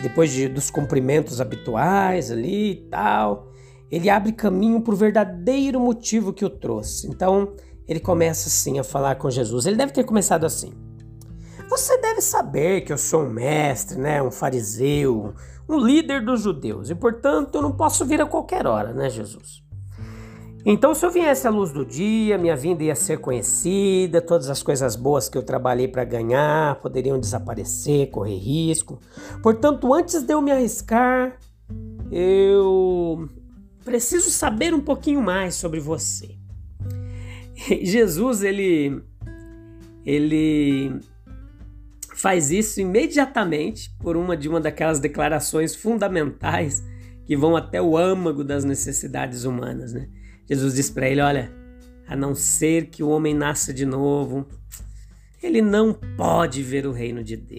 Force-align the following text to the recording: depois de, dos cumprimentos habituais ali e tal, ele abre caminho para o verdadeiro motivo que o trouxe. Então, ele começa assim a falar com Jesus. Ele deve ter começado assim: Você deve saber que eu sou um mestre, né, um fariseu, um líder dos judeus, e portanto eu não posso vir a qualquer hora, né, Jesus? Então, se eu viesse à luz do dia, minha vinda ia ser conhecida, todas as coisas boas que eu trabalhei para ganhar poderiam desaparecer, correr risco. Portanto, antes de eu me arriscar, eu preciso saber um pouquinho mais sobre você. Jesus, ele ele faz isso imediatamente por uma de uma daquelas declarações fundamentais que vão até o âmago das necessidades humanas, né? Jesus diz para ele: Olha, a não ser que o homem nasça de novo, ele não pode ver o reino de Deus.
depois 0.00 0.30
de, 0.30 0.48
dos 0.48 0.70
cumprimentos 0.70 1.40
habituais 1.40 2.30
ali 2.30 2.72
e 2.72 2.76
tal, 2.90 3.50
ele 3.90 4.08
abre 4.08 4.32
caminho 4.32 4.80
para 4.80 4.94
o 4.94 4.96
verdadeiro 4.96 5.80
motivo 5.80 6.32
que 6.32 6.44
o 6.44 6.50
trouxe. 6.50 7.08
Então, 7.08 7.54
ele 7.86 8.00
começa 8.00 8.48
assim 8.48 8.78
a 8.78 8.84
falar 8.84 9.16
com 9.16 9.28
Jesus. 9.28 9.66
Ele 9.66 9.76
deve 9.76 9.92
ter 9.92 10.04
começado 10.04 10.44
assim: 10.44 10.72
Você 11.68 11.98
deve 11.98 12.20
saber 12.20 12.82
que 12.82 12.92
eu 12.92 12.98
sou 12.98 13.24
um 13.24 13.30
mestre, 13.30 13.98
né, 13.98 14.22
um 14.22 14.30
fariseu, 14.30 15.34
um 15.68 15.78
líder 15.78 16.24
dos 16.24 16.42
judeus, 16.42 16.88
e 16.88 16.94
portanto 16.94 17.56
eu 17.56 17.62
não 17.62 17.72
posso 17.72 18.04
vir 18.04 18.20
a 18.20 18.26
qualquer 18.26 18.66
hora, 18.66 18.92
né, 18.92 19.10
Jesus? 19.10 19.62
Então, 20.64 20.94
se 20.94 21.06
eu 21.06 21.10
viesse 21.10 21.46
à 21.46 21.50
luz 21.50 21.72
do 21.72 21.86
dia, 21.86 22.36
minha 22.36 22.54
vinda 22.54 22.82
ia 22.82 22.94
ser 22.94 23.18
conhecida, 23.18 24.20
todas 24.20 24.50
as 24.50 24.62
coisas 24.62 24.94
boas 24.94 25.28
que 25.28 25.38
eu 25.38 25.42
trabalhei 25.42 25.88
para 25.88 26.04
ganhar 26.04 26.76
poderiam 26.76 27.18
desaparecer, 27.18 28.10
correr 28.10 28.36
risco. 28.36 29.00
Portanto, 29.42 29.92
antes 29.94 30.22
de 30.22 30.32
eu 30.32 30.42
me 30.42 30.52
arriscar, 30.52 31.38
eu 32.12 33.28
preciso 33.84 34.30
saber 34.30 34.74
um 34.74 34.80
pouquinho 34.80 35.22
mais 35.22 35.54
sobre 35.54 35.80
você. 35.80 36.36
Jesus, 37.82 38.42
ele 38.42 39.02
ele 40.04 41.00
faz 42.14 42.50
isso 42.50 42.80
imediatamente 42.80 43.94
por 43.98 44.16
uma 44.16 44.36
de 44.36 44.48
uma 44.48 44.60
daquelas 44.60 44.98
declarações 44.98 45.74
fundamentais 45.74 46.84
que 47.24 47.36
vão 47.36 47.56
até 47.56 47.80
o 47.80 47.96
âmago 47.96 48.42
das 48.42 48.64
necessidades 48.64 49.44
humanas, 49.44 49.92
né? 49.92 50.08
Jesus 50.50 50.74
diz 50.74 50.90
para 50.90 51.08
ele: 51.08 51.20
Olha, 51.20 51.52
a 52.08 52.16
não 52.16 52.34
ser 52.34 52.86
que 52.86 53.04
o 53.04 53.08
homem 53.08 53.32
nasça 53.32 53.72
de 53.72 53.86
novo, 53.86 54.44
ele 55.40 55.62
não 55.62 55.94
pode 55.94 56.60
ver 56.60 56.86
o 56.86 56.92
reino 56.92 57.22
de 57.22 57.36
Deus. 57.36 57.58